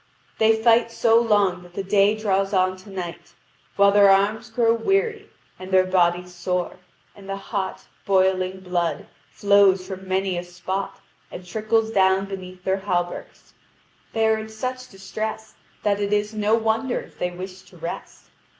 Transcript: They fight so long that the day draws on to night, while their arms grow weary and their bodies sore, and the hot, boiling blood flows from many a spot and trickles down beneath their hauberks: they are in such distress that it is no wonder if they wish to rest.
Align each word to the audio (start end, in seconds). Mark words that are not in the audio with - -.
They 0.39 0.59
fight 0.59 0.89
so 0.91 1.21
long 1.21 1.61
that 1.61 1.75
the 1.75 1.83
day 1.83 2.17
draws 2.17 2.53
on 2.53 2.75
to 2.77 2.89
night, 2.89 3.35
while 3.75 3.91
their 3.91 4.09
arms 4.09 4.49
grow 4.49 4.73
weary 4.73 5.29
and 5.59 5.69
their 5.69 5.85
bodies 5.85 6.33
sore, 6.33 6.79
and 7.15 7.29
the 7.29 7.35
hot, 7.37 7.85
boiling 8.03 8.61
blood 8.61 9.05
flows 9.29 9.85
from 9.87 10.07
many 10.07 10.39
a 10.39 10.43
spot 10.43 10.99
and 11.31 11.45
trickles 11.45 11.91
down 11.91 12.25
beneath 12.25 12.63
their 12.63 12.77
hauberks: 12.79 13.53
they 14.11 14.25
are 14.25 14.39
in 14.39 14.49
such 14.49 14.89
distress 14.89 15.53
that 15.83 15.99
it 15.99 16.11
is 16.11 16.33
no 16.33 16.55
wonder 16.55 16.99
if 17.01 17.19
they 17.19 17.29
wish 17.29 17.61
to 17.69 17.77
rest. 17.77 18.23